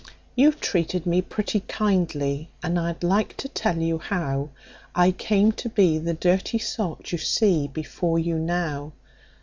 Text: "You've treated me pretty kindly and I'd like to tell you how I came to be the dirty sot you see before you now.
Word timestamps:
"You've 0.35 0.59
treated 0.59 1.05
me 1.05 1.21
pretty 1.21 1.59
kindly 1.59 2.49
and 2.63 2.79
I'd 2.79 3.03
like 3.03 3.37
to 3.37 3.47
tell 3.47 3.77
you 3.77 3.99
how 3.99 4.49
I 4.95 5.11
came 5.11 5.51
to 5.51 5.69
be 5.69 5.99
the 5.99 6.15
dirty 6.15 6.57
sot 6.57 7.11
you 7.11 7.19
see 7.19 7.67
before 7.67 8.17
you 8.17 8.39
now. 8.39 8.93